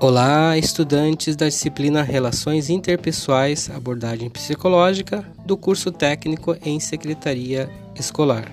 Olá, 0.00 0.56
estudantes 0.56 1.34
da 1.34 1.46
disciplina 1.46 2.04
Relações 2.04 2.70
Interpessoais, 2.70 3.68
Abordagem 3.68 4.30
Psicológica, 4.30 5.26
do 5.44 5.56
curso 5.56 5.90
técnico 5.90 6.56
em 6.64 6.78
Secretaria 6.78 7.68
Escolar. 7.98 8.44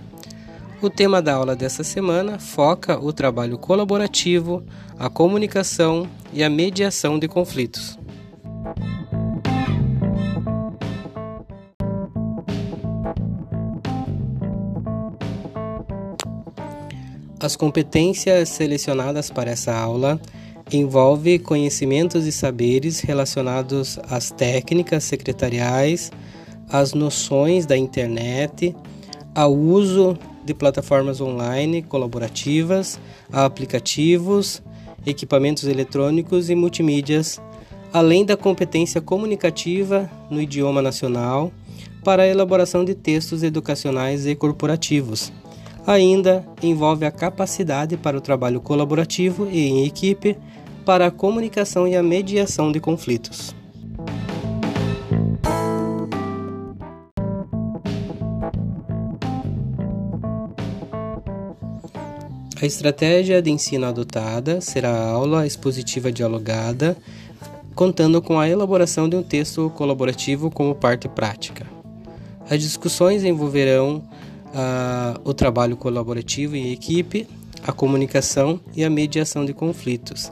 O 0.82 0.90
tema 0.90 1.22
da 1.22 1.36
aula 1.36 1.56
dessa 1.56 1.84
semana 1.84 2.40
foca 2.40 3.00
o 3.00 3.14
trabalho 3.14 3.60
colaborativo, 3.60 4.64
a 4.98 5.08
comunicação 5.08 6.10
e 6.34 6.44
a 6.44 6.50
mediação 6.50 7.20
de 7.20 7.28
conflitos. 7.28 8.00
As 17.40 17.56
competências 17.56 18.50
selecionadas 18.50 19.30
para 19.30 19.52
essa 19.52 19.72
aula 19.72 20.20
envolve 20.72 21.38
conhecimentos 21.40 22.26
e 22.26 22.32
saberes 22.32 23.00
relacionados 23.00 24.00
às 24.10 24.32
técnicas 24.32 25.04
secretariais, 25.04 26.12
às 26.70 26.94
noções 26.94 27.66
da 27.66 27.78
internet, 27.78 28.76
ao 29.34 29.54
uso 29.54 30.18
de 30.44 30.54
plataformas 30.54 31.22
online 31.22 31.82
colaborativas, 31.82 33.00
a 33.32 33.46
aplicativos, 33.46 34.62
equipamentos 35.06 35.66
eletrônicos 35.66 36.50
e 36.50 36.56
multimídias, 36.56 37.40
além 37.94 38.26
da 38.26 38.36
competência 38.36 39.00
comunicativa 39.00 40.10
no 40.30 40.42
idioma 40.42 40.82
nacional 40.82 41.52
para 42.04 42.24
a 42.24 42.28
elaboração 42.28 42.84
de 42.84 42.94
textos 42.94 43.44
educacionais 43.44 44.26
e 44.26 44.36
corporativos. 44.36 45.32
Ainda 45.88 46.46
envolve 46.64 47.06
a 47.06 47.12
capacidade 47.12 47.96
para 47.96 48.18
o 48.18 48.22
trabalho 48.22 48.60
colaborativo 48.60 49.48
e 49.52 49.68
em 49.68 49.86
equipe 49.86 50.36
para 50.86 51.08
a 51.08 51.12
comunicação 51.12 51.88
e 51.88 51.96
a 51.96 52.04
mediação 52.04 52.72
de 52.72 52.80
conflitos. 52.80 53.56
A 62.62 62.66
estratégia 62.66 63.42
de 63.42 63.52
ensino 63.52 63.86
adotada 63.86 64.62
será 64.62 64.90
a 64.90 65.10
aula 65.10 65.46
expositiva 65.46 66.12
dialogada, 66.12 66.96
contando 67.76 68.22
com 68.22 68.40
a 68.40 68.48
elaboração 68.48 69.10
de 69.10 69.16
um 69.16 69.22
texto 69.22 69.70
colaborativo 69.76 70.50
como 70.50 70.74
parte 70.74 71.10
prática. 71.10 71.68
As 72.50 72.62
discussões 72.62 73.24
envolverão 73.24 73.98
uh, 74.48 75.20
o 75.24 75.34
trabalho 75.34 75.76
colaborativo 75.76 76.56
em 76.56 76.72
equipe, 76.72 77.28
a 77.66 77.72
comunicação 77.72 78.60
e 78.76 78.84
a 78.84 78.90
mediação 78.90 79.44
de 79.44 79.54
conflitos. 79.54 80.32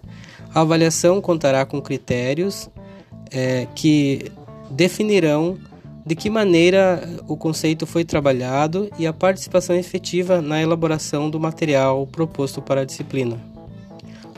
A 0.54 0.62
avaliação 0.62 1.20
contará 1.20 1.66
com 1.66 1.82
critérios 1.82 2.70
é, 3.32 3.68
que 3.76 4.32
definirão 4.70 5.58
de 6.06 6.16
que 6.16 6.30
maneira 6.30 7.02
o 7.28 7.36
conceito 7.36 7.88
foi 7.88 8.04
trabalhado 8.04 8.90
e 9.00 9.08
a 9.08 9.14
participação 9.14 9.76
efetiva 9.76 10.42
na 10.42 10.62
elaboração 10.62 11.30
do 11.30 11.40
material 11.40 12.06
proposto 12.06 12.62
para 12.62 12.82
a 12.82 12.86
disciplina. 12.86 13.40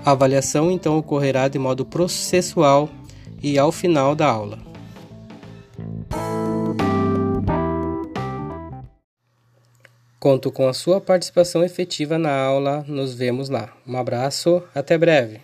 A 0.05 0.11
avaliação 0.11 0.71
então 0.71 0.97
ocorrerá 0.97 1.47
de 1.47 1.57
modo 1.57 1.83
processual 1.83 2.89
e 3.41 3.57
ao 3.57 3.71
final 3.71 4.15
da 4.15 4.27
aula. 4.27 4.59
Conto 10.25 10.51
com 10.51 10.67
a 10.67 10.73
sua 10.73 10.99
participação 10.99 11.63
efetiva 11.63 12.17
na 12.17 12.35
aula. 12.35 12.83
Nos 12.87 13.13
vemos 13.13 13.47
lá. 13.47 13.71
Um 13.87 13.95
abraço, 13.95 14.63
até 14.73 14.97
breve. 14.97 15.39